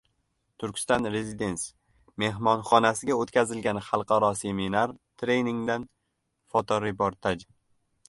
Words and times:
"Turkistan 0.61 1.03
residence" 1.15 1.67
mehmonxonasida 2.23 3.19
o‘tkazilgan 3.25 3.83
Xalqaro 3.91 4.33
seminar-treningdan 4.43 5.89
fotoreportaj 6.57 7.51